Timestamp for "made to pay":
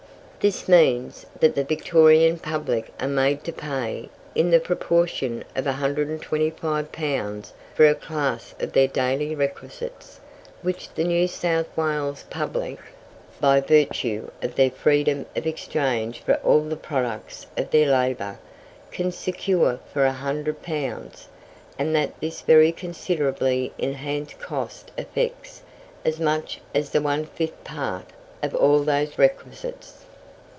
3.07-4.09